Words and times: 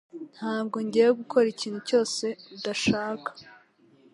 Ntabwo 0.35 0.75
ngiye 0.85 1.07
gukora 1.19 1.47
ikintu 1.53 1.79
cyose 1.89 2.25
udashaka 2.55 3.29